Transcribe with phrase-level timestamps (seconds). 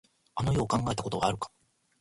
[0.33, 1.51] あの世を考えたことはあるか。